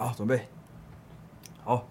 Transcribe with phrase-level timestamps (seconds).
[0.00, 0.40] 好，准备。
[1.62, 1.86] 好，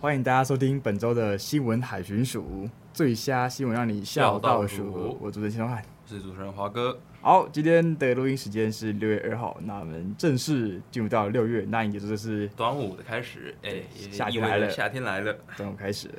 [0.00, 5.16] 欢迎大家收听本周的新闻海巡署，最瞎新闻让你笑到数。
[5.20, 6.98] 我主持人秦东汉，我是主持人华哥。
[7.20, 13.54] 好，今天的录音时间是六月二号，那我们正式进入到六月，那也就是端午的开始。
[13.62, 16.14] 哎，夏天来了，夏天来了，端午开始了。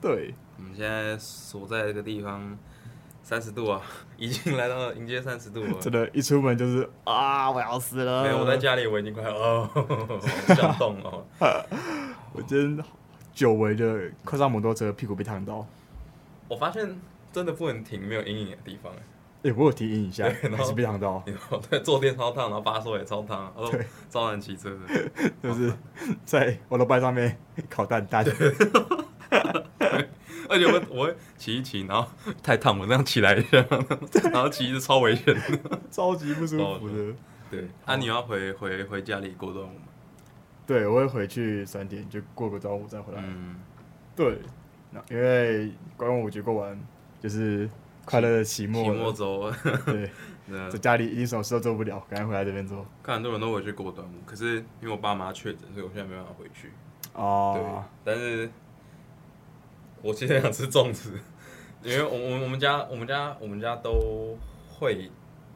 [0.00, 2.56] 对，对，我们现在所在这个地方。
[3.26, 3.82] 三十度啊，
[4.16, 5.72] 已经来到迎接三十度了。
[5.80, 8.22] 真的，一出门就是啊，我要死了。
[8.22, 9.68] 没有，我在家里我已经快要哦，
[10.54, 11.26] 想动哦。
[12.32, 12.84] 我今天
[13.34, 15.66] 久违的快上摩托车，屁股被烫到。
[16.46, 17.00] 我发现
[17.32, 18.92] 真的不能停没有阴影的地方。
[18.92, 20.22] 哎、欸，我有提阴影一下，
[20.56, 21.20] 还是被烫到。
[21.68, 23.52] 对，坐垫超烫，然后把手也超烫。
[23.72, 25.72] 对，超难骑车的，就是
[26.24, 27.36] 在我的班上面
[27.68, 28.24] 烤蛋蛋。
[30.48, 32.08] 而且我我会骑一骑，然后
[32.42, 33.64] 太烫，我这样起来一下，
[34.32, 37.14] 然后骑是超危险的， 超级不舒服的。
[37.50, 39.86] 对，啊，你要回回回家里过端午吗？
[40.66, 43.22] 对，我会回去三天，就过个端午再回来。
[43.24, 43.56] 嗯，
[44.16, 44.38] 对，
[44.90, 46.76] 那因为端午节过完
[47.20, 47.70] 就是
[48.04, 49.52] 快乐的期末，期末周。
[49.84, 50.10] 对，
[50.70, 52.84] 在家里一什么事都做不了，赶快回来这边做。
[53.02, 56.72] 看很多人都回去过端午，可是因为我爸妈确诊，所以我现在没办法回去。
[57.12, 58.50] 哦，对，但是。
[60.02, 61.18] 我其实想吃粽子，
[61.82, 64.36] 因为我我我们家我们家我们家都
[64.68, 65.10] 会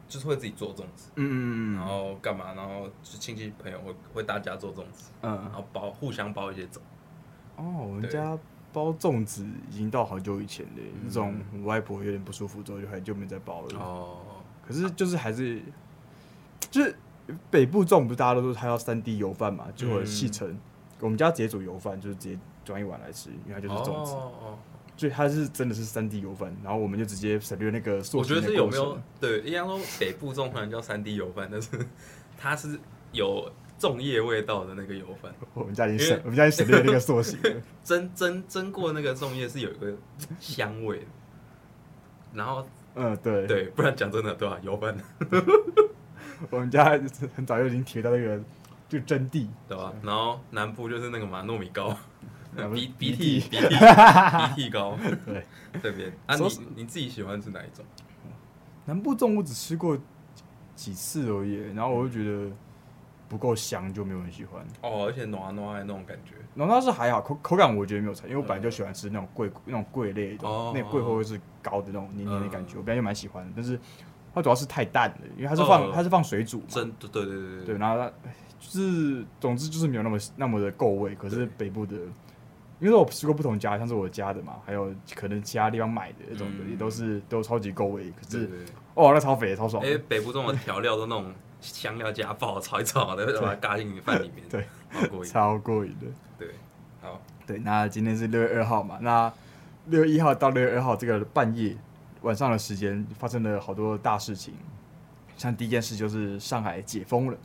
[0.07, 6.79] 就是会自己做粽子，嗯嗯嗯，然后干嘛，然后就亲戚朋友会会大家做粽子，嗯，然后包互相包一些粽。
[7.55, 8.37] 哦，我们家
[8.73, 13.79] 包粽子已经到好久以前了，那种我外婆有点不舒服之后就很久没再包了。
[13.79, 14.17] 哦，
[14.67, 15.61] 可是就是还是
[16.69, 16.95] 就是
[17.49, 20.57] 北部粽不是大家都说他要三滴油饭嘛，就会细成。
[20.99, 22.39] 我们家直接煮油饭，就是直接。
[22.63, 24.13] 装一碗来吃，因为它就是粽子，
[24.97, 27.97] 所以它是真的是三 D 油饭，然后我们就直接省略那个。
[28.13, 31.69] 我觉得是有没有对，应该说北部粽可能叫三 D 油饭，但是
[32.37, 32.79] 它是
[33.11, 35.33] 有粽叶味道的那个油饭。
[35.55, 37.39] 我们家已经省，我们家已经省略那个塑形。
[37.83, 39.91] 蒸蒸蒸过那个粽叶是有一个
[40.39, 41.07] 香味，
[42.33, 44.59] 然后嗯对对，不然讲真的对吧？
[44.61, 44.95] 油饭。
[46.51, 46.99] 我们家
[47.35, 48.39] 很早就已经提到那个
[48.87, 49.91] 就真谛对吧？
[50.03, 51.97] 然后南部就是那个嘛糯米糕。
[52.73, 55.45] 鼻鼻涕 鼻涕鼻涕糕，对，
[55.81, 56.43] 这边啊，你
[56.75, 57.85] 你自己喜欢吃哪一种？
[58.85, 59.97] 南部粽我只吃过
[60.75, 62.51] 几次而已，然后我就觉得
[63.29, 64.65] 不够香，就没有人喜欢。
[64.81, 73.51] 哦，而且糯糯的那种感觉，糯糯是还好，口口感我觉得没有差，因为我本来就喜欢吃那种桂那种桂类的，那桂花味是高的那种黏黏的感觉，我本来就蛮喜欢的。
[73.55, 73.79] 但是
[74.33, 78.11] 它主要是太淡了，因为它是放它是放水煮，真对对对对对，然后它
[78.59, 81.15] 就是总之就是没有那么那么的够味。
[81.15, 81.95] 可是北部的。
[82.81, 88.11] 因为我吃过不同家，像是我家的嘛，还有可能其他地方买的那种的，也都是都超级够味。
[88.11, 88.49] 可是
[88.95, 89.83] 哦，那超肥超爽。
[89.85, 91.31] 哎，北部这种调料都那种
[91.61, 96.07] 香料加爆，炒一炒的，把它嘎进米饭里面，对，超过瘾，超过瘾的。
[96.39, 96.47] 对，
[97.01, 99.31] 好，对，那今天是六月二号嘛，那
[99.85, 101.77] 六月一号到六月二号这个半夜
[102.23, 104.55] 晚上的时间，发生了好多大事情。
[105.37, 107.37] 像第一件事就是上海解封了。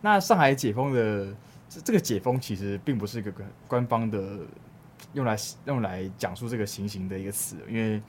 [0.00, 1.28] 那上海解封的。
[1.80, 3.32] 这个解封其实并不是一个
[3.66, 4.40] 官方的
[5.14, 8.02] 用来用来讲述这个情形的一个词，因为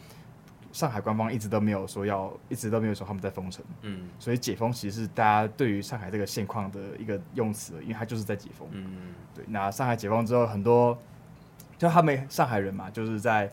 [0.71, 9.45] 上海官方一直都没有说要，一直都没有说他们在封城，嗯，所以解封其实是大家对于上海这个现况的一个用词，因为它就是在解封，嗯，对。
[9.47, 10.97] 那上海解封之后，很多
[11.77, 13.51] 就他们上海人嘛，就是在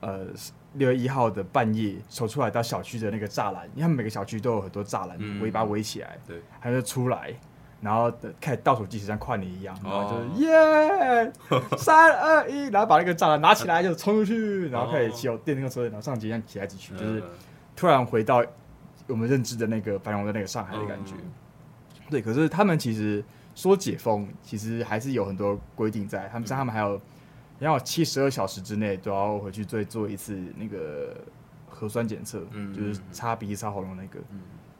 [0.00, 0.26] 呃
[0.74, 7.34] 六月一号的半夜走出来到小区的那个栅栏，因为他们每个小区都有很多栅栏围把围起来，对，还是出来。
[7.86, 11.32] 然后开始倒数计时，像跨年一样，然后就是耶，
[11.78, 17.22] 三二一， 然后把那个栅栏拿起来就冲出去，然后开始骑电动车，然后上街这样骑来骑去，就是
[17.76, 18.44] 突然回到
[19.06, 21.14] 我们认知的那个繁荣的那个上海的感觉。
[22.10, 23.24] 对，可是他们其实
[23.54, 26.28] 说解封，其实还是有很多规定在。
[26.32, 27.00] 他们像他们还有
[27.60, 31.16] 要七十二小时之内都要回去再做一次那个
[31.68, 32.40] 核酸检测，
[32.76, 34.18] 就是擦鼻子、擦喉咙那个。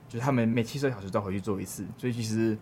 [0.09, 2.57] 就是他们每七十二小时都要回去做一次，所以其实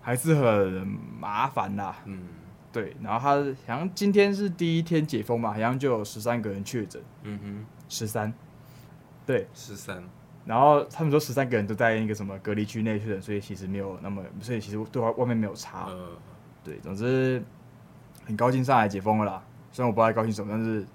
[0.00, 0.86] 还是很
[1.18, 1.96] 麻烦啦。
[2.04, 2.26] 嗯，
[2.72, 2.96] 对。
[3.02, 3.36] 然后他
[3.72, 7.02] 好像今天是第一天解封嘛，好像就有十三个人确诊。
[7.22, 8.32] 嗯哼，十三，
[9.26, 10.02] 对，十三。
[10.44, 15.86] 然后他们说十三个人都在那个什么隔离区内确诊，所以其实没有那么，所以其实对外外面没有差。
[15.90, 16.08] 嗯，
[16.64, 16.78] 对。
[16.78, 17.42] 总之
[18.24, 19.42] 很高兴上海解封了啦，
[19.72, 20.86] 虽然我不知道高兴什么，但是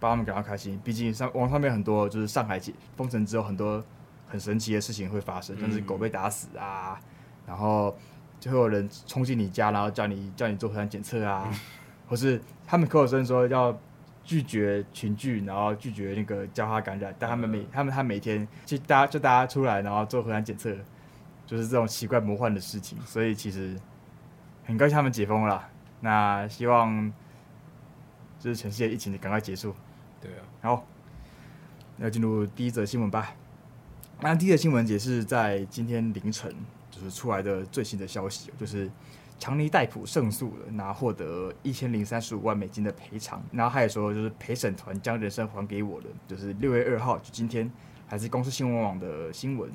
[0.00, 0.80] 帮他们感到开心。
[0.84, 3.84] 毕竟上网上面很多就是上海解封城之后很多。
[4.26, 7.04] 很神奇的事情会发生，像是狗被打死啊，嗯、
[7.46, 7.96] 然后
[8.44, 11.58] 就会有人冲进你家，然后叫你叫你做核酸检测啊，嗯、
[12.06, 13.74] 或是他们口口声声说要
[14.22, 20.76] 拒绝群聚，然后拒绝那个交叉感染，但他们每、嗯、他们他每天就大家就大家出来，然后做核酸检测，
[21.46, 23.00] 就是这种奇怪魔幻的事情。
[23.06, 23.74] 所以其实
[24.66, 25.66] 很高兴他们解封了，
[26.00, 27.10] 那希望
[28.38, 29.74] 就是全世界疫情赶快结束。
[30.20, 30.86] 对啊，好，
[31.96, 33.34] 要进入第一则新闻吧。
[34.20, 36.54] 那第一则新闻也是在今天凌晨
[36.94, 38.90] 就是出来的最新的消息，就是。
[39.36, 43.42] 强尼戴普胜诉了，那获得一千零三十五万美金的赔偿。
[43.50, 46.06] 然后他也说，就是陪审团将人生还给我了。
[46.28, 47.70] 就是六月二号，就今天，
[48.06, 49.68] 还是公司新闻网的新闻。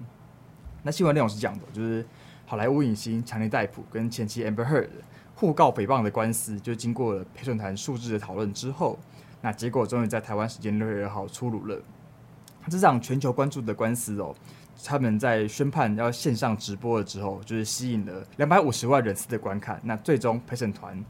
[0.81, 2.07] 那新闻内容是这样的，就是
[2.45, 4.87] 好莱坞影星强尼戴普跟前妻 Amber Heard
[5.35, 8.97] 互告诽谤的官司，就经过了陪审团数日的讨论之后，
[9.41, 11.77] 那结果终于在台湾时间六月二号出炉了。
[12.69, 14.33] 这场全球关注的官司哦。
[14.83, 19.79] 他们在宣判要线上直播了之后，就是吸引了两百五十万人次的观看。
[19.83, 21.03] 那最终陪审团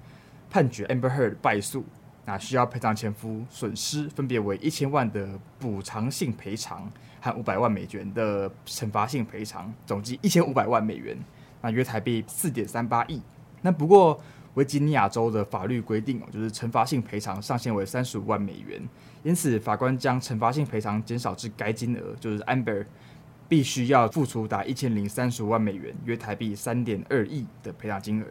[0.49, 1.85] 判决 Amber Heard 败诉，
[2.25, 5.27] 那需要赔偿前夫损失分别为一千万的
[5.59, 11.17] 补偿性赔偿和五百万美元的惩罚性赔偿，总计一千五百万美元，
[11.61, 13.21] 那约台币四点三八亿。
[13.61, 14.19] 那不过
[14.55, 18.81] 维吉尼亚州的法律规定哦，就是惩罚性赔偿上限为三十五万美元，
[19.21, 22.85] 因此法官将惩罚性赔偿减少至该金额，就是 Amber。
[23.49, 28.25] 必须要付出达一千零三十五万美元，约台币三点二亿的赔偿金额。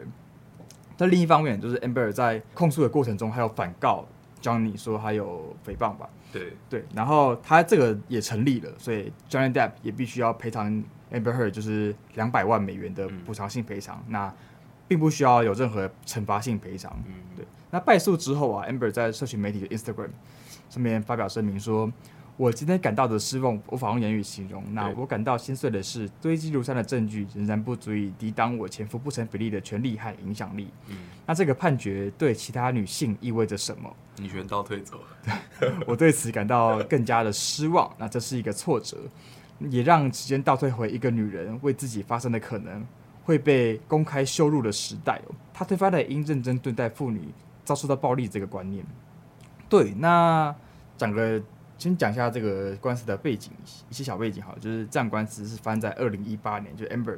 [0.97, 4.07] 但另一方面，就是 Amber 在控诉的过程中，还有反告
[4.41, 6.09] Johnny 说还有诽谤吧？
[6.33, 10.73] 对对，然后他这个也成立了，所以 Johnny Depp 也必须要赔偿
[11.13, 14.01] Amber Heard 就是两百万美元的补偿性赔偿。
[14.07, 14.35] 嗯、那
[14.87, 16.93] 并不需要有任何惩罚性赔偿。
[17.07, 17.45] 嗯，对。
[17.71, 20.11] 那败诉之后啊，Amber 在社群媒体的 Instagram
[20.71, 21.93] 上面发表声明说。
[22.39, 24.63] 我今天感到的失望无法用言语形容。
[24.73, 30.69] 那我感到心碎的是，堆积如山的证据仍然不足以抵挡我前夫不成比例的权力和影响力。
[30.87, 30.97] 嗯，
[31.27, 33.93] 那这个判决对其他女性意味着什么？
[34.21, 35.01] 女权倒退走。
[35.85, 37.93] 我对此感到更加的失望。
[37.99, 38.97] 那这是一个挫折，
[39.59, 42.87] 也让时间倒退回一个女人为自己发生的可能
[43.25, 45.21] 会被公开羞辱的时代。
[45.53, 47.21] 她推翻了应认真对待妇女
[47.65, 48.87] 遭受到暴力这个观念。
[49.69, 50.55] 对，那
[50.97, 51.43] 讲个。
[51.79, 53.53] 先讲一下这个官司的背景，
[53.89, 57.17] 一些小背景哈，就是这样官司是翻在二零一八年，就是 Amber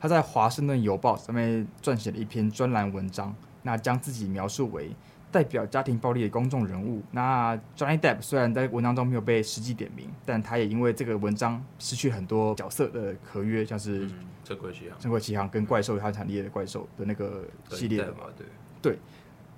[0.00, 3.32] 他在华盛顿邮报上面撰写了一篇专栏文章，
[3.62, 4.90] 那将自己描述为
[5.30, 7.00] 代表家庭暴力的公众人物。
[7.12, 14.08] 那 Johnny Depp 虽然在文章中没有被实际点名，但他也因为这个文章失去很多角色的合约，像是
[14.44, 18.46] 《神鬼奇航》、《神鬼奇航》跟怪兽他产业的怪兽的那个系列的嘛，对
[18.82, 18.98] 对。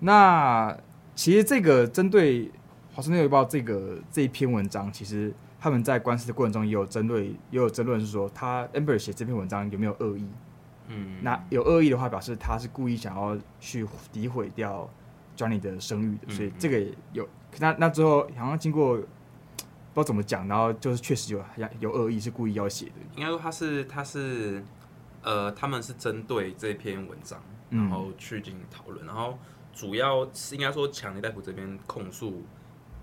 [0.00, 0.76] 那
[1.14, 2.50] 其实这个针对。
[2.94, 10.24] 华盛顿邮报这个这一篇文章，其实他们在官司的过程中也有争论，也有争论是说他 Amber 写这篇文章有没有恶意？
[10.86, 14.88] 嗯，那有恶意的话，表示他是故意想要去诋毁掉
[15.36, 17.28] Johnny 的声誉的，所以这个也有。
[17.58, 19.06] 那那之后好像经过不知
[19.96, 21.44] 道怎么讲，然后就是确实有
[21.80, 22.92] 有恶意，是故意要写的。
[23.16, 24.62] 应该说他是他是
[25.22, 29.36] 呃，他们是针对这篇文章，然后去进行讨论，嗯、然后
[29.72, 32.44] 主要是应该说强尼戴普这边控诉。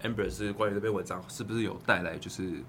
[0.04, 2.64] Amber 是关于这篇文章是不是有带来就是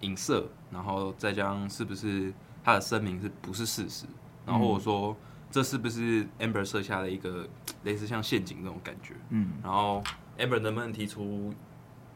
[0.00, 4.06] 影射，然后再加上是不是他的声明是不是事实，
[4.44, 5.16] 然后我说
[5.50, 7.48] 这是不是 Amber 设下的一个
[7.84, 10.02] 类似像陷阱那种感觉，嗯，然后
[10.38, 11.52] Amber 能不能提出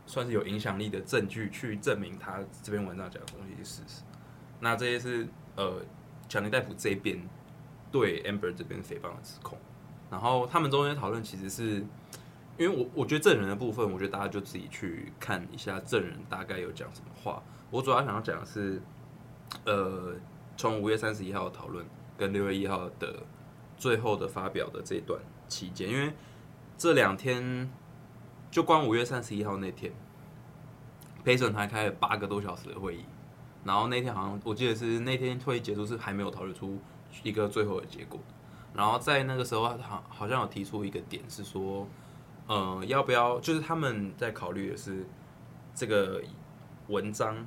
[0.07, 4.03] 算是有影响力的证据去证明他这篇文章讲的东西是事实？
[4.61, 5.83] 那这些是呃
[6.29, 7.21] 强尼戴普这边
[7.91, 9.59] 对 Amber 这边诽谤的指控，
[10.11, 11.85] 然后他们中间讨论其实是。
[12.61, 17.43] 因为我我觉得证人的部分，我觉得大家就自己去看一下证人大概有讲什么话。
[17.71, 18.83] 我主要想要讲的是，
[19.65, 20.15] 呃，
[20.59, 21.83] 从五月三十一号的讨论
[22.19, 23.23] 跟六月一号的
[23.79, 26.13] 最后的发表的这段期间，因为
[26.77, 27.73] 这两天
[28.51, 29.91] 就光五月三十一号那天，
[31.25, 33.07] 陪审团开了八个多小时的会议，
[33.65, 36.79] 然后那天好像我记得是那天会议结束是还没有讨论出
[37.23, 38.21] 一个最后的结果，
[38.75, 41.89] 然后在那个时候好好像有提出一个点是说。
[42.51, 43.39] 呃，要不要？
[43.39, 45.07] 就是他们在考虑的是，
[45.73, 46.21] 这个
[46.89, 47.47] 文章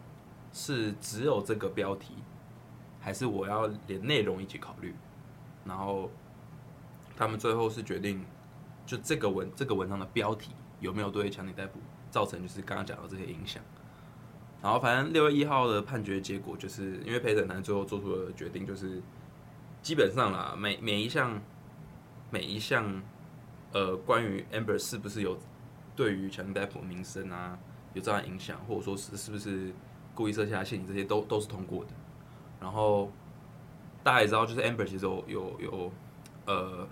[0.54, 2.14] 是只有这个标题，
[3.02, 4.96] 还是我要连内容一起考虑？
[5.66, 6.10] 然后
[7.18, 8.24] 他们最后是决定，
[8.86, 13.62] 就这个文这个文章的标题有没有对强尼戴普造成就是刚刚讲到这些影响？
[14.62, 19.02] 然后反正六月一号的判决结果，就是因为陪审团最后做出了决定，就是
[19.82, 21.42] 基本上啦，每每一项
[22.30, 23.04] 每一项。
[23.74, 25.38] 呃，关于 Amber 是不是有
[25.96, 27.58] 对于强尼戴普名声啊
[27.94, 29.74] 有这样影响，或者说是是不是
[30.16, 31.92] 故意设下陷阱，这些都都是通过的。
[32.62, 33.12] 然后
[34.04, 35.92] 大家也知道，就是 Amber 其实有有有
[36.46, 36.88] 呃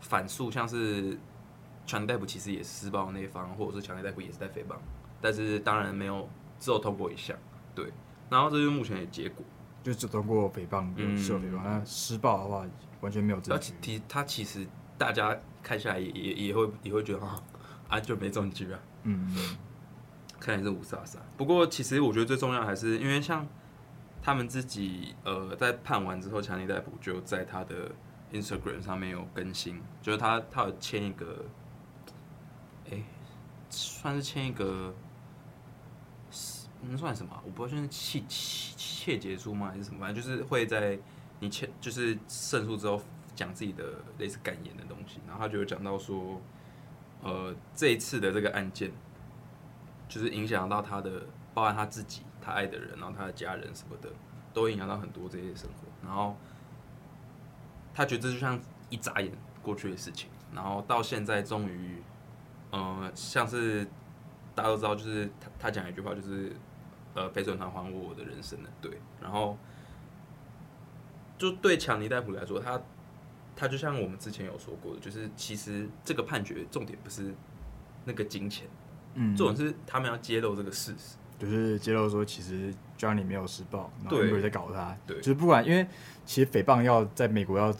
[0.00, 1.16] 反诉，像是
[1.86, 4.76] 强尼戴普其实也是施暴的那一方，或者是强尼戴普也是在诽谤，
[5.20, 7.36] 但是当然没有只有通过一项，
[7.74, 7.92] 对。
[8.28, 9.44] 然后这就是目前的结果，
[9.82, 12.66] 就只通过诽谤，有受诽谤，那施暴的话。
[13.00, 13.74] 完全没有证据。
[13.82, 17.42] 其他其实大家看下来也也也会也会觉得啊
[17.88, 18.78] 啊就没证据啊。
[19.02, 19.56] 嗯嗯。
[20.38, 21.18] 看来是五杀杀。
[21.38, 23.46] 不过其实我觉得最重要还是因为像
[24.22, 27.90] 他们自己呃在判完之后，强力逮捕就在他的
[28.30, 31.46] Instagram 上面有更新，就是他他有签一个，
[32.86, 33.04] 哎、欸，
[33.70, 34.94] 算是签一个，
[36.82, 37.40] 那算什么？
[37.44, 39.70] 我不知道，就是契契切结书吗？
[39.70, 40.00] 还是什么？
[40.00, 40.98] 反正就是会在
[41.40, 43.00] 你签就是胜诉之后
[43.34, 43.84] 讲自己的
[44.18, 45.20] 类似感言的东西。
[45.26, 46.40] 然后他就有讲到说，
[47.22, 48.92] 呃，这一次的这个案件。
[50.06, 54.10] 就是影响到他的，包含他自己、他爱的人，然后他的家人什么的，
[54.52, 55.88] 都影响到很多这些生活。
[56.06, 56.36] 然后
[57.94, 58.60] 他觉得这就像
[58.90, 60.28] 一眨眼过去的事情。
[60.54, 62.02] 然后到现在终于，
[62.70, 63.84] 呃，像是
[64.54, 66.54] 大家都知道，就是他他讲一句话，就是
[67.14, 68.68] 呃，陪审团还我我的人生了。
[68.82, 69.56] 对，然后
[71.38, 72.80] 就对强尼戴普来说，他
[73.56, 77.34] 他就像我们之前有说过的，就是其实这个判决重点不是
[78.04, 78.66] 那个金钱。
[79.14, 84.96] 嗯，重点是他们要揭露这个事实，就是揭露说其实 Johnny 没有施暴，然后 Amber 在搞他。
[85.06, 85.86] 对，就是不管，因为
[86.24, 87.72] 其实诽谤要在美国要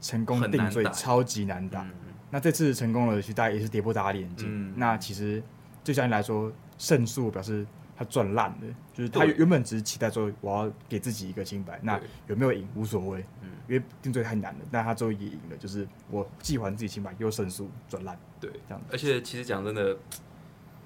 [0.00, 1.82] 成功定罪超级难打。
[1.82, 1.92] 嗯、
[2.30, 4.48] 那这次成功了，其实大家也是跌破大家的眼镜。
[4.48, 5.42] 嗯、那其实
[5.84, 7.66] 对 Johnny 来说，胜诉表示
[8.02, 14.60] 他赚烂了，就是他原本只是期待说我要给自己一个清白，那有没有赢无所谓，嗯，因为定罪太难了。
[14.70, 18.18] 但他最后也赢了，就是我既还自己清白，又胜诉赚烂。
[18.40, 18.88] 对，这样子。
[18.90, 19.96] 而且其实讲真的。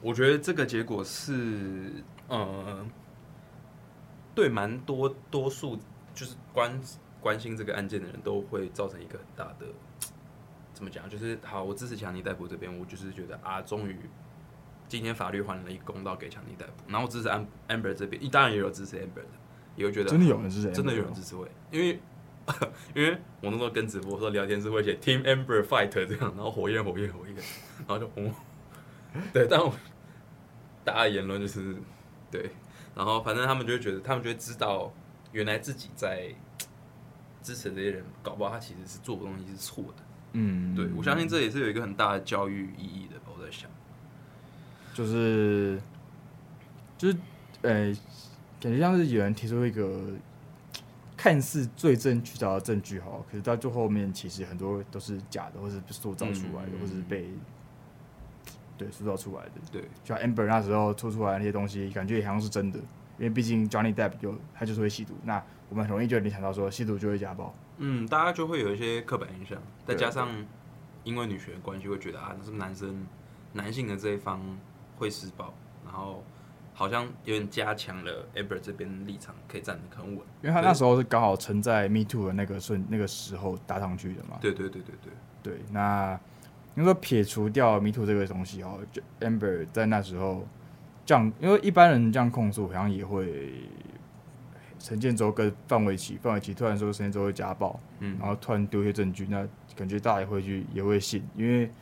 [0.03, 1.91] 我觉得这个结果是，
[2.29, 2.89] 嗯，
[4.35, 5.77] 对，蛮多多数
[6.15, 6.79] 就是关
[7.19, 9.67] 关心这个案件的人都会造成一个很大的，
[10.75, 11.09] 怎么讲？
[11.09, 13.99] 就是好，我支持强尼戴普这边，我就是觉得啊，终于
[14.88, 16.85] 今天法律还了一个公道给强尼逮捕。
[16.88, 17.28] 然后支持
[17.69, 19.28] Amber 这边，当然也有支持 Amber 的，
[19.76, 21.99] 也会觉得真的有人支持，真的有人支持会，因为
[22.95, 27.35] 因为我那时候跟直播说聊天是会写 Team Amber Fight 这样，然后火焰火焰火焰，
[27.78, 28.33] 然后就红。
[29.33, 29.75] 对，但我
[30.85, 31.75] 大家言论就是
[32.31, 32.50] 对，
[32.95, 34.93] 然后反正他们就会觉得，他们就会知道，
[35.33, 36.28] 原来自己在
[37.43, 40.02] 支持这些人，搞不好他其实是做的东西是错的。
[40.33, 43.14] 嗯，对，我相信这也是有一个很大的教育意义的。
[43.25, 43.71] 我在想，
[44.97, 45.79] 就是
[46.97, 47.17] 就是
[47.61, 47.93] 呃，
[48.59, 50.00] 感觉像是有人提出一个
[51.17, 57.29] 看似罪证确凿的证据哈，可是到最后面其实很多都是假的，或是塑造出来的，嗯、或是被。
[58.79, 59.53] 对，塑造出来的。
[59.73, 62.79] 对，就像 Amber 那时候吐出来那些东西，感觉也好像是真的，
[63.19, 67.55] 因为毕竟 Johnny Depp 有他就是会吸毒，那我们很容易就联想到说吸毒就会家暴。
[67.79, 70.29] 嗯，大家就会有一些刻板印象，再加上
[71.05, 73.07] 因为女权的关系，会觉得啊，那是男生
[73.55, 74.43] 男性的这一方
[74.97, 76.23] 会施暴，然后
[76.75, 84.38] 好像有点加强了 Amber 这边立场可以站得很稳，因为他那时候是刚好承在 Me Too 的那个瞬那个时候搭上去的嘛。
[84.41, 85.12] 对对对对对
[85.43, 86.19] 对，那。
[86.79, 90.47] 你说撇除掉 Me Too 这个东西哦，就 Amber 在那时候
[91.07, 93.62] 这样，因为一般人这样控诉，好像也会
[94.79, 101.73] 陈建州跟范玮琪，范玮琪突然说陈建州会家暴，嗯，然后突然丢一些证据，那感觉大家也会去也会信，因为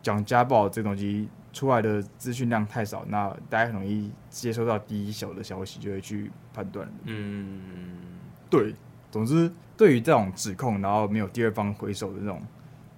[0.00, 7.60] 讲家暴这东西出来的资讯量太少，那大家很容易接收到第一手的消息就会去判断，嗯，
[8.48, 8.74] 对，
[9.10, 12.42] 总之对于这种指控，然后没有第二方回首的那种。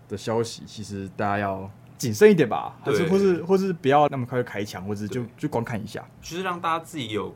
[0.07, 7.35] 的消息，其实大家要谨慎一点吧，还是或是或是不要那么快就开枪，或者就就观看一下，就是让大家自己有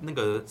[0.00, 0.42] 那个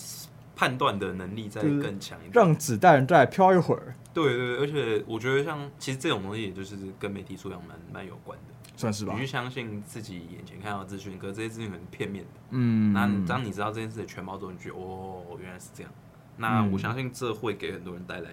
[0.54, 3.92] 判断的能力再更强一点，让子弹再飘一会儿。
[4.14, 9.12] 对对，而且我觉得像其实这种东西，也就是跟媒体素养蛮蛮有关的，算是吧。
[9.12, 12.30] 你去相信自己眼前看到的资讯，可是这些资讯很片面的。
[12.50, 15.92] 嗯，那当你知道这件事的全貌之后，你觉得哦，原来是这样。
[16.36, 18.30] 那我相信这会给很多人带来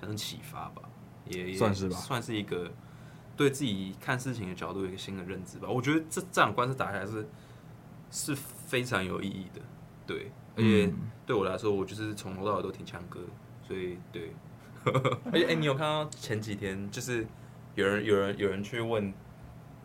[0.00, 0.82] 像是启发吧。
[1.28, 2.68] 也也算是吧，算是一个
[3.36, 5.68] 对自己看事情的角度有一个新的认知吧。
[5.68, 7.28] 我觉得这这场官司打下来是
[8.10, 9.60] 是非常有意义的，
[10.04, 10.92] 对，而且
[11.24, 13.20] 对我来说，我就是从头到尾都挺强哥，
[13.62, 14.32] 所以对。
[15.32, 17.26] 而 且哎，你有看到前几天就是
[17.74, 19.12] 有人有人有人去问，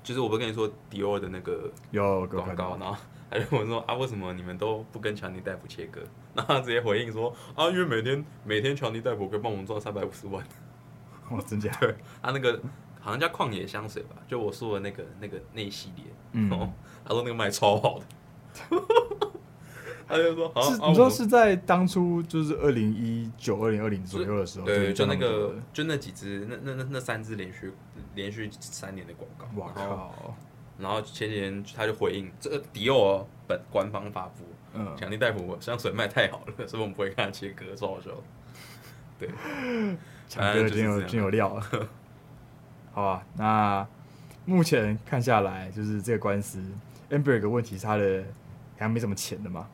[0.03, 2.95] 就是我不是跟你说迪奥的那个有广告，然后
[3.29, 6.01] 他就问说啊，为什么你们都不跟强尼戴普切割？
[6.33, 10.43] 然后他直接回应说啊，因为每天每天强尼戴普可以帮我们赚三百五十万。
[11.29, 11.71] 哦，真假？
[11.79, 12.59] 对，他那个
[12.99, 16.71] 好像叫旷野香水吧，就我说的那个那个那一系列，嗯，哦，
[17.05, 18.05] 他说那个卖超好的，
[20.11, 27.71] 他就说，好，你说是在当初就是二零一九、二零二零左右的时候，对，就那个就那几支，那那那那三支连续
[28.13, 30.35] 连续三年的广告，哇靠！
[30.77, 38.11] 然后前几天他就回应，这个迪奥本官方发布，嗯，强尼戴普香水卖太好了，所以我们不会看他切割，超好笑，
[39.17, 39.29] 对。
[40.27, 41.61] 强哥真有真有料了。
[42.93, 43.85] 好吧，那
[44.45, 46.57] 目前看下来，就是这个官司
[47.09, 48.23] ，Amber 有个问题是他的
[48.75, 49.67] 好像没什么钱的嘛，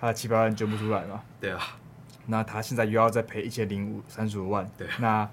[0.00, 1.22] 他的七百万捐不出来嘛。
[1.40, 1.60] 对啊。
[2.26, 4.70] 那他现在又要再赔一千零五三十五万。
[4.76, 4.86] 对。
[5.00, 5.28] 那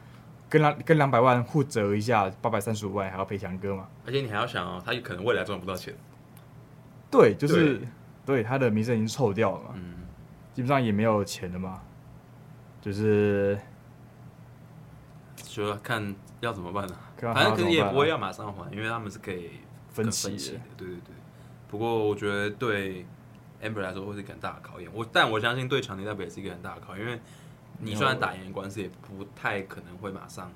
[0.50, 3.88] 跟两跟两百万互折一下，八百三十五万还要赔强哥嘛？
[4.06, 5.94] 而且你还要想哦，他有可能未来赚不到钱。
[7.12, 7.88] 对，就是对，
[8.26, 9.70] 对他的名声已经臭掉了嘛。
[9.76, 9.96] 嗯。
[10.54, 11.82] 基本上也没有钱了嘛，
[12.82, 13.60] 就是。
[15.38, 16.96] 就要看要怎么办呢？
[17.22, 19.52] 反正可能也不会要马上还，因为他们是可以
[19.90, 20.60] 分期的。
[20.76, 21.16] 对对对。
[21.70, 23.06] 不过我觉得对
[23.62, 24.90] Amber 来说会是一个很大的考验。
[24.94, 27.20] 我但我相信对强尼代表也是一个很大的考验，因为
[27.80, 30.52] 你虽然打赢官司，也不太可能会马上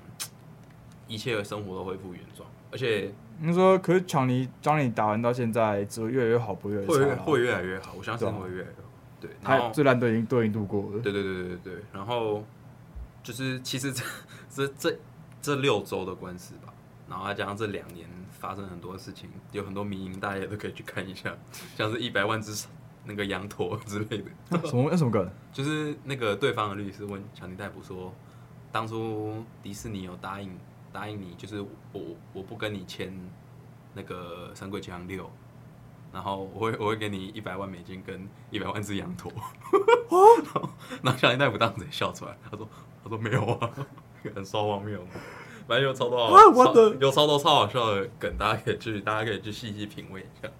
[1.06, 2.48] 一切的生活都恢复原状。
[2.72, 7.22] 而且你说，可是强尼当你打完到现在，只会越来越好，不会越来越差？
[7.22, 8.88] 会越来越好，我相信会越来越好。
[9.20, 11.02] 对，他最烂都已经都已经度过了。
[11.02, 11.84] 对对对对对对。
[11.92, 12.44] 然后
[13.22, 14.04] 就是其实这。
[14.52, 14.98] 这这
[15.40, 16.74] 这六周的官司吧，
[17.08, 21.32] 然后再加上这两年发生很多事情，有很多民营，大家也都可以去看一下，
[21.76, 22.52] 像是一百万只
[23.10, 24.24] 那个羊驼 之类的。
[24.50, 24.88] 啊、什么？
[24.88, 25.28] 那什么梗？
[25.52, 28.14] 就是那个对方的律师问强尼戴普说，
[28.70, 30.56] 当初迪士尼有答应
[30.92, 31.60] 答应你，就是
[31.92, 32.02] 我
[32.32, 33.12] 我不跟你签
[33.94, 35.24] 那个《神鬼奇航六》，
[36.12, 39.32] 然后我会我会给你一百万美金跟一百万只羊驼。
[41.02, 42.68] 然后强尼戴普当时也笑出来，他说
[43.02, 43.70] 他说没有啊。
[44.34, 45.02] 很骚荒谬，
[45.66, 46.30] 反正有超多好，
[47.00, 50.52] 有超多超好笑的梗，大家可以去，大家可以去细细品味一下。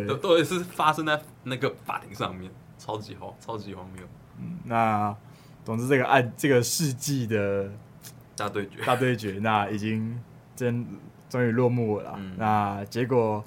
[0.00, 4.02] 对，都都是发生在那个法庭上面，超级荒，超级荒谬。
[4.38, 5.14] 嗯，那
[5.64, 7.70] 总之这个案，这个世纪的
[8.36, 10.18] 大对决，大对决，那已经
[10.56, 10.86] 真
[11.28, 12.14] 终于落幕了啦。
[12.16, 13.44] 嗯，那结果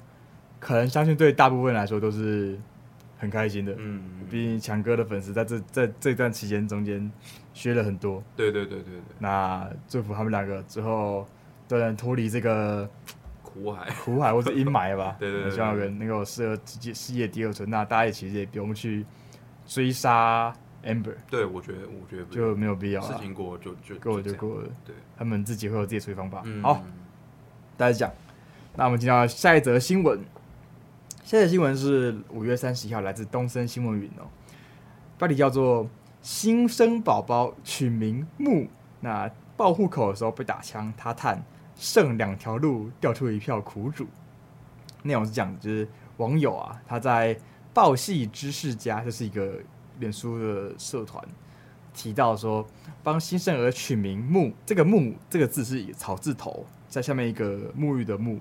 [0.60, 2.58] 可能相信对大部分来说都是
[3.18, 3.74] 很开心的。
[3.76, 7.10] 嗯，毕竟强哥的粉丝在这在这段期间中间。
[7.56, 9.02] 学了很多，对对对对对。
[9.18, 11.26] 那祝福他们两个之后
[11.66, 12.86] 都能脱离这个
[13.56, 15.16] 苦海，苦海或者阴霾吧。
[15.20, 17.68] 对对对，希望能够适合事业第二春。
[17.70, 19.04] 那大家也其实也不用去
[19.66, 21.14] 追杀 Amber。
[21.30, 23.08] 对，我觉得我觉得就没有必要了。
[23.08, 24.68] 事情过就就过了就过了。
[24.84, 26.44] 对，他们自己会有自己的处理方法。
[26.62, 26.82] 好，
[27.76, 28.12] 大家讲。
[28.76, 30.20] 那我们进到下一则新闻。
[31.24, 34.28] 下一则新闻是五月三十一号来自东森新闻云哦，
[35.18, 35.88] 标题叫做。
[36.22, 38.66] 新生宝宝取名木，
[38.98, 41.40] 那报户口的时候被打枪，他叹
[41.76, 44.06] 剩两条路，掉出一票苦主。
[45.02, 47.38] 内容是讲，就是网友啊，他在
[47.72, 49.58] 报系知识家，这是一个
[50.00, 51.22] 脸书的社团，
[51.94, 52.66] 提到说
[53.02, 58.38] 帮新生儿取名木，这个木这个字是以草字头，在下面一个沐浴的沐，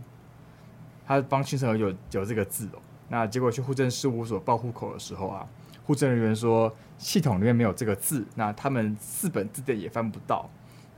[1.06, 2.80] 他帮新生儿有有这个字哦。
[3.10, 5.46] 那结果去户政事务所报户口的时候啊。
[5.88, 10.50] 户政人员说系统里面没有这个字，那他们四本字典也翻不到。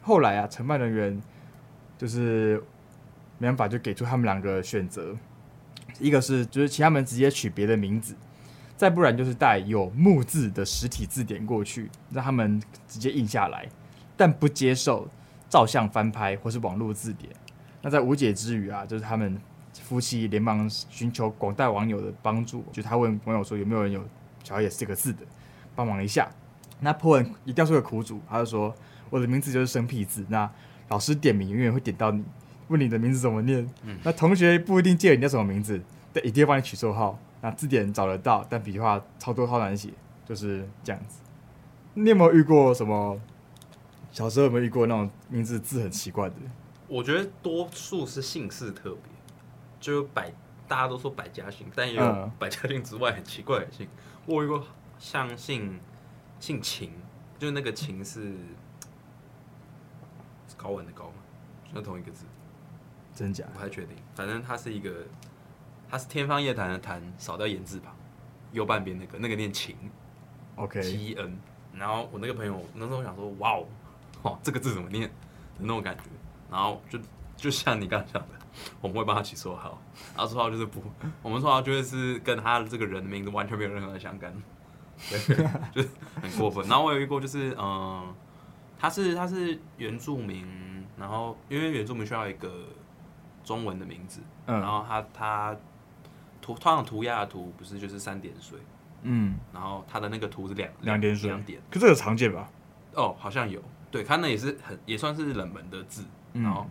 [0.01, 1.21] 后来啊，承办人员
[1.97, 2.61] 就是
[3.37, 5.15] 没办法，就给出他们两个选择，
[5.99, 8.15] 一个是就是请他们直接取别的名字，
[8.75, 13.67] 再不然就是带有木字的实体字典过去，让他们直接印下来，
[14.15, 15.07] 但不接受
[15.49, 17.31] 照相翻拍或是网络字典。
[17.81, 19.39] 那在无解之余啊，就是他们
[19.73, 24.03] 夫妻连忙寻求广大网友的帮助，就他问网友说有没有人有。
[24.43, 25.25] 小野这个字的，
[25.75, 26.31] 帮忙一下。
[26.79, 28.73] 那破文一调出个苦主，他就说
[29.11, 30.49] ：“我的名字就是生僻字，那
[30.89, 32.23] 老师点名永远会点到你，
[32.67, 33.67] 问你的名字怎么念。
[33.83, 35.81] 嗯、那同学不一定记得你叫什么名字，
[36.13, 37.19] 但一定要帮你取绰号。
[37.41, 39.89] 那字典找得到，但笔画超多超难写，
[40.25, 41.19] 就是这样子。
[41.93, 43.19] 你有没有遇过什么？
[44.11, 46.35] 小时候有没有遇过那种名字字很奇怪的？
[46.87, 49.01] 我觉得多数是姓氏特别，
[49.79, 50.31] 就百
[50.67, 53.85] 大家都说百家姓，但也有百家姓之外很奇怪的姓。
[53.85, 53.89] 嗯”
[54.25, 54.65] 我有一个
[54.97, 55.79] 像姓
[56.39, 56.91] 姓秦，
[57.37, 58.33] 就是那个秦是
[60.57, 61.13] 高文的高嘛，
[61.71, 62.25] 算同一个字，
[63.13, 63.45] 真假？
[63.53, 63.95] 不太确定。
[64.15, 65.05] 反正他是一个，
[65.89, 67.95] 他是天方夜谭的谭，少掉言字旁，
[68.51, 69.77] 右半边那个那个念秦
[70.55, 71.39] ，OK T N。
[71.73, 73.65] 然后我那个朋友那时候想说，哇哦，
[74.23, 75.09] 哦，这个字怎么念？
[75.59, 76.03] 那种感觉。
[76.51, 76.99] 然后就
[77.35, 78.29] 就像你刚刚讲的。
[78.81, 79.79] 我们会帮他起绰号，
[80.15, 80.81] 然后绰号就是不，
[81.21, 84.33] 我们绰号就是跟他的这个人名字完全没有任何的相干，
[85.11, 85.19] 对，
[85.71, 85.89] 就是
[86.19, 86.67] 很过分。
[86.67, 88.11] 然后我有一个就是，嗯，
[88.79, 90.45] 他是他是原住民，
[90.97, 92.65] 然后因为原住民需要一个
[93.43, 95.55] 中文的名字，嗯，然后他他
[96.41, 98.59] 涂通常涂鸦的涂不是就是三点水，
[99.01, 102.49] 嗯，然后他的那个图是两两点水，两点，可这个常见吧？
[102.93, 106.65] 哦，好像有，对，他那也是很也算是冷门的字，然后。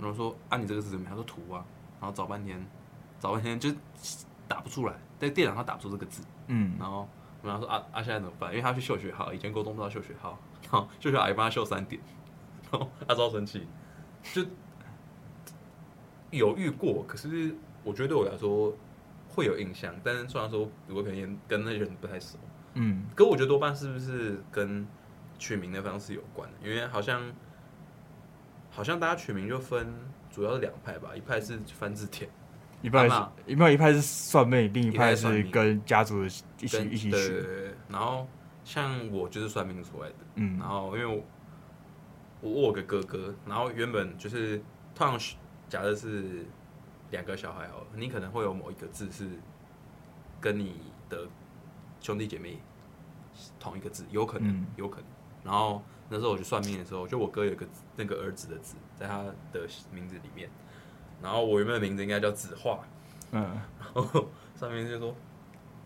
[0.00, 1.10] 然后说啊，你这个字怎么样？
[1.10, 1.58] 他说图啊，
[2.00, 2.64] 然后找半天，
[3.18, 3.68] 找半天就
[4.46, 6.22] 打不出来，在电脑上打不出这个字。
[6.46, 7.08] 嗯，然后
[7.42, 8.50] 然后说啊啊，现在怎么办？
[8.50, 11.98] 因为他去秀学号，以前沟通不到秀学号，好，就叫阿姨帮他秀三点，
[12.70, 13.66] 然后他超生气，
[14.34, 14.44] 就
[16.30, 18.76] 有遇过，可是我觉得对我来说
[19.30, 22.36] 会有印象，但是虽然说我可能跟那些人不太熟，
[22.74, 24.86] 嗯，可我觉得多半是不是跟
[25.38, 26.46] 取名的方式有关？
[26.62, 27.22] 因为好像
[28.70, 29.90] 好像大家取名就分
[30.30, 32.30] 主要是两派吧，一派是翻字典，
[32.82, 33.14] 一派是
[33.46, 36.44] 一派一派是算命，另一派是跟家族一起
[36.90, 38.28] 一起学，然后。
[38.68, 41.24] 像我就是算命出来的，嗯，然后因为我
[42.42, 44.58] 我我有个哥哥，然后原本就是
[44.94, 45.18] 通常
[45.70, 46.44] 假设是
[47.10, 49.26] 两个小孩哦，你可能会有某一个字是
[50.38, 51.26] 跟你的
[52.02, 52.58] 兄弟姐妹
[53.58, 55.06] 同一个字，有可能，嗯、有可能。
[55.42, 60.50] 然后那时候我去算命的时候，就我哥有个那个儿子的字在他的名字里面，
[61.22, 62.80] 然后我原本的名字应该叫子画，
[63.30, 63.40] 嗯，
[63.80, 65.14] 然后上面就说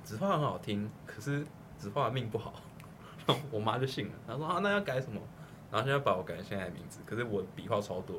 [0.02, 1.46] 子画很好听，可是
[1.78, 2.54] 子画命不好。
[3.50, 5.20] 我妈就信了，她说啊，那要改什么？
[5.70, 8.16] 然后现在把我改成现在的名字，可是我笔画超多。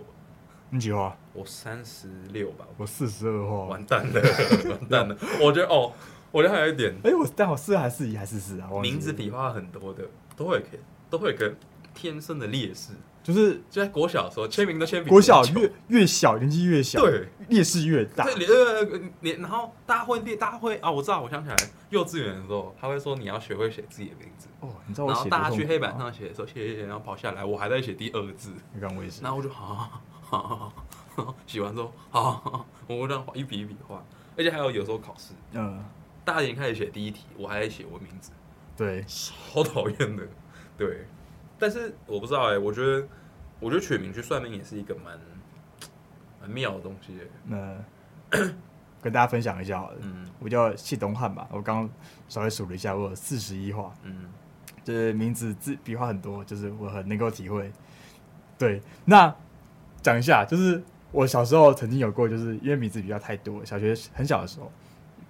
[0.69, 1.15] 你几画？
[1.33, 2.65] 我三十六吧。
[2.77, 3.65] 我四十二画。
[3.65, 4.21] 完蛋了，
[4.71, 5.15] 完蛋了！
[5.39, 5.93] 我觉得哦，
[6.31, 6.91] 我觉得还有一点。
[7.03, 8.67] 哎、欸，我但我四还是四一还是四啊？
[8.81, 10.03] 名字笔画很多的，
[10.35, 10.79] 都会可以，
[11.11, 11.55] 都会跟
[11.93, 12.93] 天生的劣势。
[13.23, 18.25] 就是就在国小的时候签名都签名，国小越越小年纪越小，对，劣势越大。
[18.25, 21.55] 对，呃，年然后大家会列，大家会啊，我知道，我想起来，
[21.89, 25.15] 幼稚园的时候他会说你要学会写自己的名字哦，你知道我写。
[25.15, 28.51] 然后大家去黑板上写的时候，写写写，然后跑下来，我还在写第二个字。
[28.73, 29.21] 你刚我也是。
[29.23, 29.89] 然后我就好
[30.21, 30.73] 好
[31.15, 34.03] 好，写完之后，好，我这样一笔一笔画，
[34.35, 35.81] 而且还有有时候考试，嗯，
[36.25, 38.31] 大家已经开始写第一题，我还在写我名字，
[38.75, 39.05] 对，
[39.53, 40.27] 好讨厌的，
[40.77, 41.07] 对。
[41.63, 43.07] 但是我不知道哎、欸，我觉得，
[43.61, 45.17] 我觉得取名去算命也是一个蛮
[46.41, 47.27] 蛮妙的东西、欸。
[47.45, 48.37] 那
[49.01, 51.89] 跟大家分享一下好了，嗯，我叫谢东汉吧，我刚刚
[52.27, 54.25] 稍微数了一下，我有四十一画，嗯，
[54.83, 57.71] 就是名字字笔画很多，就是我很能够体会。
[58.57, 59.33] 对，那
[60.01, 64.69] 讲一下，就是我小时候曾经有过，就是因为名字比较太多，小学很小的时候。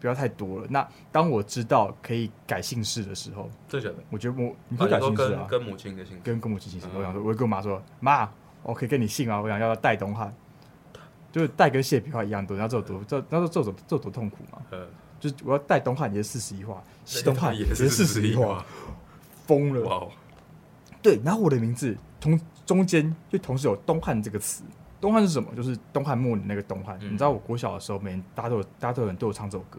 [0.03, 0.67] 不要太多了。
[0.69, 4.03] 那当我知道可以改姓氏的时候，真的假的？
[4.09, 6.87] 我觉得我你可以改姓氏啊，跟母亲的姓，跟跟母亲姓氏。
[6.93, 8.29] 我想说，我会跟我妈说，妈，
[8.63, 9.39] 我可以跟你姓啊。
[9.39, 10.35] 我想要戴东汉，
[11.31, 12.57] 就是戴跟谢笔画一样多。
[12.57, 14.61] 然后这有多这那这这这有多痛苦嘛？
[14.71, 14.85] 嗯
[15.21, 18.61] 就是我要戴东汉也是四十一画，西东汉也是四十一画，
[19.47, 19.81] 疯了。
[19.87, 20.05] 哇！
[21.01, 24.63] 对，然后我的名字同中间就同时有东汉这个词。
[25.03, 25.49] 东汉是什么？
[25.53, 26.97] 就是东汉末年那个东汉。
[27.01, 29.77] 嗯、你知道我国小的时候，每人大家都有，大家都有人都有唱这首歌。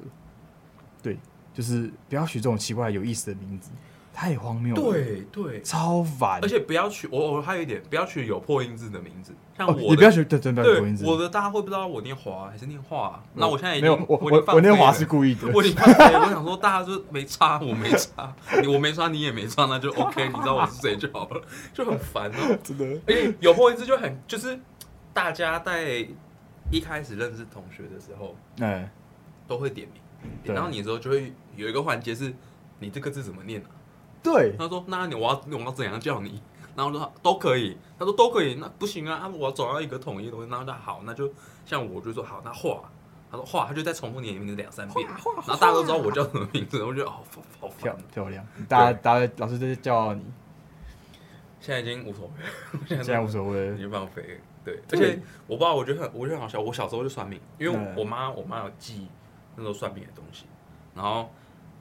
[1.03, 1.19] 对，
[1.55, 3.71] 就是不要取这种奇怪有意思的名字，
[4.13, 4.83] 太荒谬了。
[4.83, 6.41] 对对，超烦。
[6.43, 9.33] 而且不要取我我还有一点，不要取有破音字的名字。
[9.57, 11.07] 像我、哦，你不要取对真的有破音字。
[11.07, 13.23] 我的大家会不知道我念华还是念华。
[13.35, 15.49] 那我，我现在没有我我我念华是故意的。
[15.55, 20.27] 我已经放弃我想说大家就没差，我没差， 你我没差，你也没差，那就 OK。
[20.29, 21.41] 你知道我是谁就好了，
[21.73, 22.59] 就很烦哦。
[22.65, 24.59] 真的，而且有破音字就很就是。
[25.15, 26.07] 大家在
[26.71, 28.91] 一开始认识同学的时候，哎，
[29.49, 30.03] 都会点名，
[30.43, 32.35] 点到你的时候就会有一个环节是，
[32.81, 33.71] 你这个字怎么念啊？
[34.23, 36.43] 对，他说，那你我要我要怎样叫你？
[36.75, 40.51] 然后说都可以，他说都可以，那不行啊，我要找到一个统一的东西。
[40.51, 41.33] 然后他好，那就
[41.65, 42.91] 像我就说好，那画，
[43.31, 47.23] 他说画，他就再重复你的名字两三遍，然后大家都知道我叫什么名字，我觉得好
[47.61, 50.25] 好漂漂亮，大家大家老师就是叫你，
[51.61, 54.41] 现在已经无所谓，现在无所谓，已经放飞。
[54.65, 56.59] 对，而且我不知道，我觉得很，我觉得很好笑。
[56.59, 59.07] 我小时候就算命，因为我妈，我妈有记
[59.57, 60.47] 那时候算命的东西，
[60.95, 61.31] 然后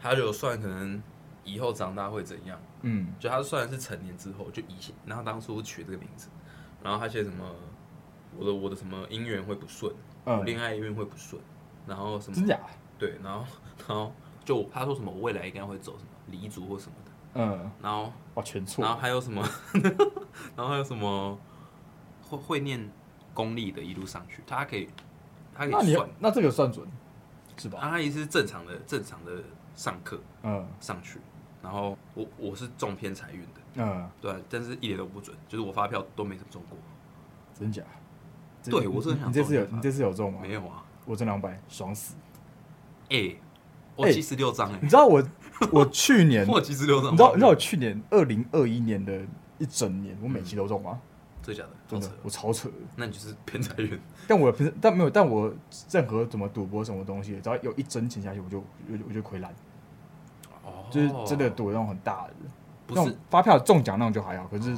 [0.02, 1.02] 她就算可能
[1.46, 6.28] 以后长大会怎样，嗯，就她算是成年之后就以前，然后当初取这个名字，
[6.84, 7.46] 然后她写什么，
[8.38, 9.94] 我的我的什么姻缘会不顺，
[10.26, 11.42] 嗯，恋爱运会不顺，
[11.88, 12.60] 然后什么真假？
[13.00, 13.46] 对，然后
[13.88, 19.42] 然后就她说什么我未来应该会走什么离族或什么的，嗯，然后哦全错，然后还有什么，
[20.58, 21.40] 然后还有什么。
[22.38, 22.90] 会会念
[23.34, 24.88] 公立的，一路上去，他可以，
[25.54, 26.88] 他可以算，那，那这个算准
[27.58, 27.80] 是吧？
[27.82, 29.32] 他也是正常的，正常的
[29.76, 31.20] 上课，嗯，上去，
[31.62, 36.78] 然后我我是中偏财运的，嗯，对，但是一点都不准，就是我发票都没怎么中过，
[37.58, 37.84] 真假？
[38.66, 40.40] 对我真的想，你这次有你这次有中吗？
[40.42, 42.16] 没有啊，我中两百，爽死！
[43.10, 43.36] 哎，
[43.96, 45.22] 我七十六张哎，你知道我
[45.70, 49.22] 我去年我七十六张，你知道你知道我去年二零二一年的
[49.58, 51.00] 一整年，我每期都中吗？
[51.44, 51.72] 真的假的？
[51.88, 52.70] 真的，我超扯。
[52.96, 54.00] 那你就是偏财运。
[54.28, 55.54] 但我平时但没有，但我
[55.92, 59.54] 任何怎么赌博什么东西，只要有一针钱下去，我就我就我就亏烂。
[60.64, 60.86] 哦。
[60.90, 62.34] 就是真的赌那种很大的，
[62.88, 64.48] 不是发票中奖那种就还好。
[64.48, 64.76] 可是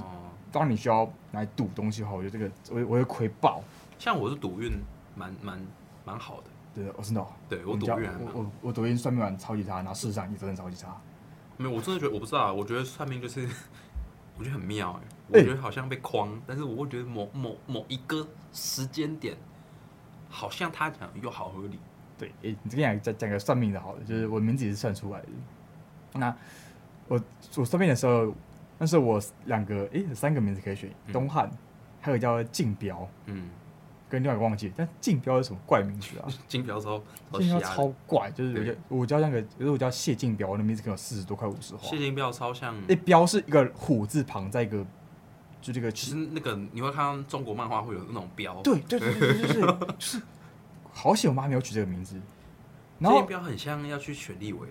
[0.51, 3.61] 当你需要来赌东西的话，我觉得这个我我会亏爆。
[3.99, 4.71] 像我是赌运
[5.15, 5.59] 蛮蛮
[6.03, 6.47] 蛮好的。
[6.73, 7.25] 对，我真的。
[7.47, 10.99] 对我赌运，我我我赌运算命完超级差，然后事实上也真的超级差。
[11.57, 13.47] 没有，我真的觉得我不知道，我觉得算命就是。
[14.37, 19.35] 我觉得很妙哎、欸，我觉得好像被框，欸、但是我会觉得某某某一个时间点，
[20.29, 21.79] 好像他讲又好合理。
[22.17, 25.27] 对，哎、欸，你这边讲讲个算命的，好的，就是我名字也是算出来的。
[26.13, 26.35] 那
[27.07, 27.21] 我
[27.57, 28.33] 我算命的时候，
[28.77, 31.49] 那时候我两个哎、欸，三个名字可以选，嗯、东汉，
[32.01, 33.49] 还有叫竞标，嗯。
[34.07, 36.29] 跟另外一个忘记，但竞标是什么怪名字啊？
[36.47, 37.01] 竞标超
[37.33, 41.89] 竞标超怪，就是我叫我叫那个，比如我叫谢竞标，那名字可能有四十多块五十花。
[41.89, 44.85] 谢竞标超像，那标是一个虎字旁，在一个
[45.65, 50.21] 就这个，其实那个你会看到中国漫画会有那种标，对对对对，就是就是，
[50.91, 52.15] 好险我妈没有取这个名字。
[52.99, 54.67] 然后标很像要去选立委，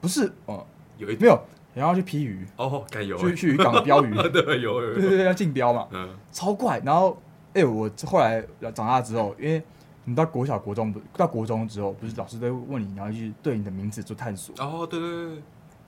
[0.00, 0.66] 不是哦，
[0.98, 1.40] 有一没有，
[1.74, 2.46] 然后去批鱼。
[2.56, 3.16] 哦，该有。
[3.16, 7.20] 去去渔港标鱼， 对有有对对要竞标嘛，嗯，超怪，然后。
[7.54, 8.44] 哎、欸，我后来
[8.74, 9.62] 长大之后，因为
[10.04, 14.54] 你到国小、国中不到国中之后，不是老师都会问你，然后去对你的名字做探索。
[14.58, 15.42] 哦，对对对，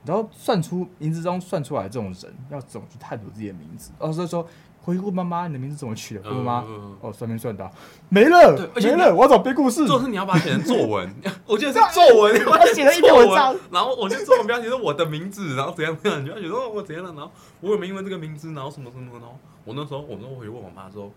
[0.05, 3.91] 然后算出名字中算出来这种人要怎么去探索自己的名字。
[3.99, 4.47] 哦，所以说
[4.81, 6.67] ：“回顾妈妈，你的名字怎么取的？”问妈妈
[7.01, 7.71] ：“哦，算命算到
[8.07, 11.13] 没了，没了，我要找编故事。”就是你要把它写成作文，
[11.45, 17.31] 我记得是作文，我写了一篇文章，然后我就作文标题是我的名字，然后怎样怎样，你就要写说我怎样了，然后
[17.61, 21.11] 我有没有因为这个名字，然后什么什么，然后我那时候我那时候回去问我妈说。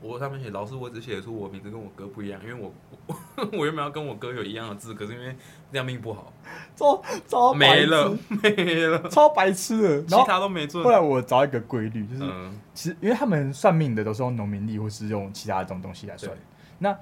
[0.00, 2.72] 我上面写老师，我只写出我名字跟我哥不一样，因为我
[3.06, 3.16] 我，
[3.58, 5.34] 我原本要跟我哥有一样的字，可是因为
[5.72, 6.32] 这样命不好，
[6.76, 8.50] 超超没了 没
[8.86, 10.84] 了，超白痴的，其他都没做。
[10.84, 16.36] 后来我找一个规律，就是、嗯、其实因为他们算命的都是用农民历或是用其他的这种东西来算，
[16.78, 16.96] 那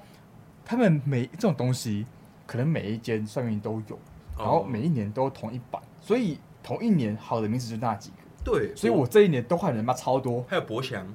[0.63, 2.05] 他们每这种东西
[2.47, 3.99] 可能每一间算命都有，
[4.37, 8.15] 然后每一年都同一版，所以同一年好的名字就那几个。
[8.43, 11.05] 对，所以我这一年都换人嘛超多，还有博祥。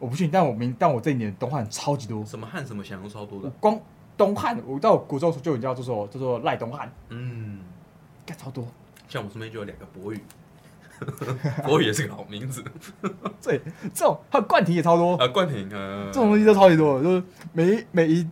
[0.00, 3.50] 我不信，但我明，但我这一年东汉超级多，什么汉什么祥都超多的。
[3.60, 3.78] 光
[4.16, 7.60] 东汉，我到古时就有叫做做叫做赖东汉，嗯，
[8.24, 8.66] 干超多。
[9.08, 10.20] 像我们身边就有两个博宇，
[11.64, 12.64] 博宇也是个好名字。
[13.42, 13.60] 对，
[13.92, 18.26] 这种还有冠廷也超多啊，冠廷，呃，这种东西都超级多，就是每每一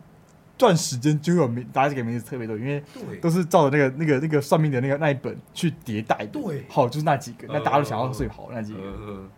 [0.56, 2.82] 段时间就有名，大家这个名字特别多，因为
[3.20, 6.24] 都是照着那个那个那个算命的那个那一本去迭代。
[6.26, 9.28] 对，好，就是那几个，那大家都想要最好那几个。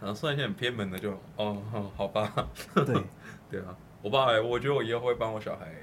[0.00, 3.02] 然后算一些很偏门的就，就哦，好吧，对。
[3.50, 5.74] 对啊，我爸，我觉得我以后会帮我小孩，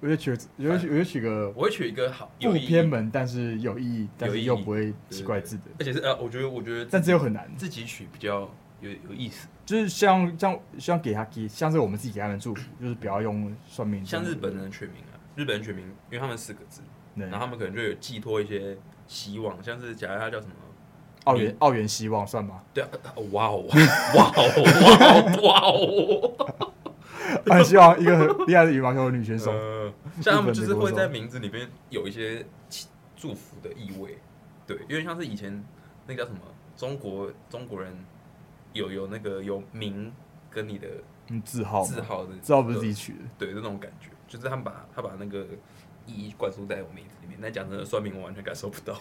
[0.00, 16.82] 我就取，我就我就取个，我会取一个好不偏门，但是有意义，但是又不会奇怪字的，而且是呃，我觉得我觉得，但这又很难，自己取比较有有意思，就是像像像给他给，像是我们自己给他们祝福，就是不要用算命，像日本人取名啊，日本人取名，因为他们四个字，
[17.14, 20.54] 然后他们可能就有寄托一些希望，像是假如他叫什么。
[21.26, 22.62] 奥元奥元希望算吗？
[22.72, 22.88] 对啊，
[23.32, 23.64] 哇哦
[24.14, 26.56] 哇哦哇哦哇哦！
[27.46, 29.52] 很 希望一个很厉害的羽毛球的女选手，
[30.22, 32.46] 像他们就是会在名字里面有一些
[33.16, 34.18] 祝福的意味，
[34.66, 35.64] 对，因为像是以前
[36.06, 36.40] 那个叫什么
[36.76, 37.92] 中国中国人
[38.72, 40.12] 有有那个有名
[40.48, 40.86] 跟你的
[41.44, 45.44] 字号字号的字号不是自己取的，对，那种感觉就是他们把他把那个
[46.06, 48.96] 意义灌输在我名字里面，但讲真的算命我完全感受不到。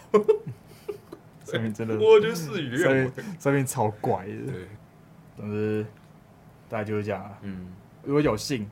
[1.46, 4.52] 算命真的， 我觉得事与愿违，算命超怪的。
[4.52, 4.68] 对，
[5.38, 5.86] 总之
[6.68, 7.38] 大概就是这样啊。
[7.44, 7.68] 嗯，
[8.04, 8.70] 如果有幸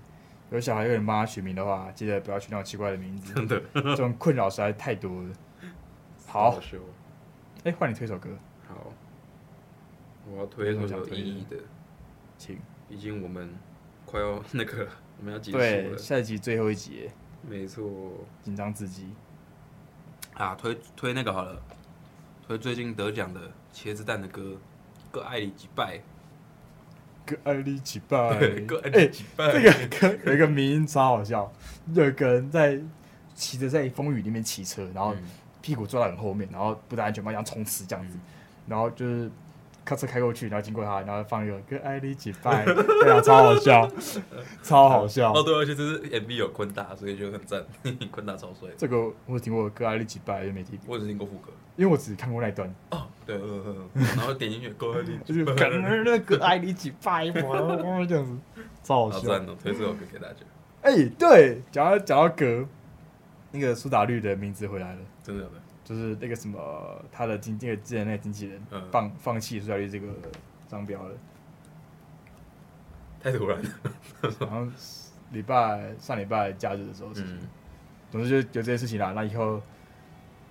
[0.51, 3.33] 有小孩有人帮他取名的话，记得不要取那种奇怪的名字。
[3.33, 5.29] 真的，这种困扰实在太多了。
[6.27, 6.59] 好，
[7.63, 8.29] 哎，换你推首歌。
[8.67, 8.91] 好，
[10.29, 11.57] 我要推一首有意义的，
[12.37, 12.59] 请。
[12.89, 13.49] 毕竟我们
[14.05, 14.87] 快要那个，
[15.19, 15.57] 我们要结束
[15.91, 15.97] 了。
[15.97, 17.09] 下一集最后一集。
[17.47, 17.83] 没错，
[18.41, 19.09] 紧张刺激。
[20.33, 21.61] 啊，推推那个好了。
[22.45, 23.39] 所以最近得奖的
[23.73, 24.41] 茄子蛋的歌
[25.11, 25.97] 《各爱你几拜》，
[27.25, 29.51] 各爱你几拜， 各爱你几拜。
[29.51, 31.51] 这个歌有一个名音超好笑，
[31.93, 32.79] 有一个人在
[33.33, 35.15] 骑着在风雨里面骑车，然后
[35.61, 38.17] 屁股坐在很后面，然后不戴安全帽，像冲刺这样子，
[38.67, 39.31] 然后就是。
[39.85, 43.91] 开车开过去，然后经过他，然后放一个跟爱你一起拜， 对啊，超好笑，
[44.63, 45.33] 超好笑。
[45.33, 47.63] 哦，对，而且这是 MV 有坤大，所以就很赞，
[48.11, 48.69] 坤大超帅。
[48.77, 50.95] 这个我听过，跟爱你一起拜，就没听过。
[50.95, 52.73] 我只听过副歌，因为我只看过那一段。
[52.91, 53.37] 哦，对，
[54.15, 55.43] 然后点进去，跟爱你就是
[56.19, 58.37] 跟爱你一起拜，这样子，
[58.83, 59.17] 超好笑。
[59.19, 60.35] 好赞哦，推这首歌给大家。
[60.81, 62.65] 哎，对，讲到讲到歌，
[63.51, 65.49] 那个苏打绿的名字回来了，真的。
[65.83, 70.07] 就是那个什么，他的经那个之前那个经纪人放放弃苏打绿这个
[70.69, 71.15] 商标了，
[73.21, 73.69] 太突然了。
[74.39, 74.65] 然后
[75.31, 77.39] 礼拜上礼拜假日的时候，嗯，
[78.11, 79.11] 总之就有这些事情啦。
[79.13, 79.61] 那以后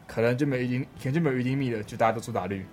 [0.06, 2.66] 可能就没有鱼丁，可能就没有一丁密了，就大家都苏打绿。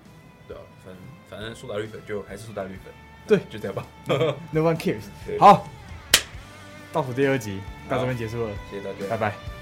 [0.48, 0.93] 对啊，反
[1.30, 2.91] 反正苏打绿粉就还是苏打绿粉。
[3.28, 3.86] 对，就这样吧。
[4.52, 5.04] No one cares。
[5.39, 5.67] 好，
[6.91, 9.59] 倒数第二集到这边结束了，谢谢大家，拜拜。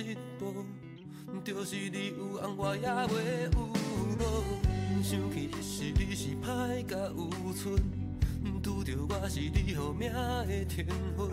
[0.00, 0.64] 一步，
[1.44, 3.58] 就是你有翁我也袂有
[4.18, 4.24] 路。
[5.02, 7.76] 想起彼时你是歹甲有寸，
[8.62, 11.28] 拄着我是你予命的天份，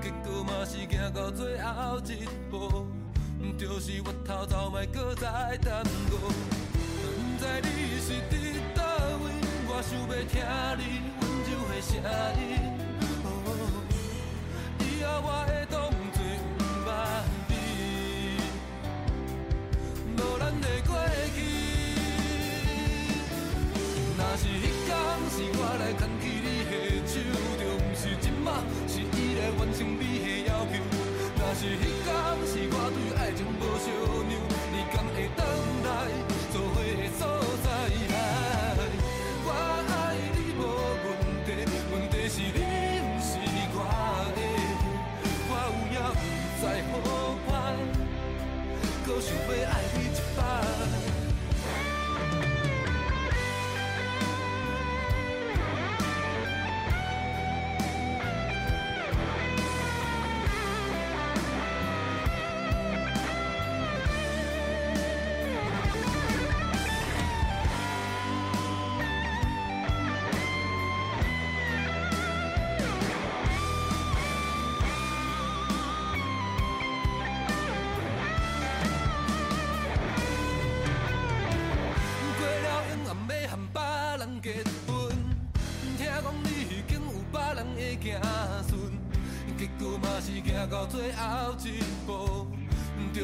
[0.00, 2.86] 结果嘛是行到最后一步，
[3.56, 6.32] 就是我头走莫搁再耽误。
[6.82, 8.32] 不知你是伫
[8.74, 8.82] 倒
[9.22, 9.24] 位，
[9.68, 10.34] 我想要听
[10.78, 10.80] 你
[11.20, 11.90] 温柔的声
[12.40, 12.71] 音。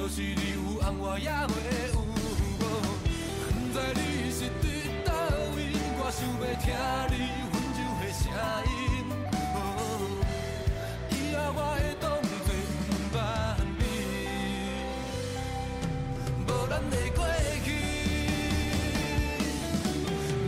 [0.09, 1.53] 是你有翁我也会
[1.93, 2.01] 有
[2.59, 2.65] 某。
[3.45, 4.01] 不知你
[4.33, 4.65] 是伫
[5.05, 5.13] 倒
[5.55, 5.59] 位，
[6.01, 6.67] 我想要听
[7.13, 7.15] 你
[7.53, 8.21] 温柔的声
[8.65, 8.73] 音。
[11.11, 12.49] 以后我会当作不
[13.15, 13.21] 捌
[13.79, 13.81] 你，
[16.47, 17.21] 无咱的过
[17.65, 17.69] 去。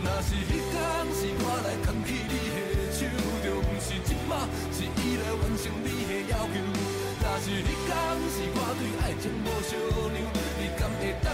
[0.03, 0.73] 若是迄天
[1.13, 2.57] 是我来牵起你的
[2.91, 2.99] 手，
[3.45, 4.31] 就不是今麦，
[4.73, 6.53] 是伊来完成你的要求。
[7.21, 7.80] 若是彼天是我对爱
[9.21, 9.77] 情无收
[10.09, 10.19] 留，
[10.57, 11.30] 你敢会？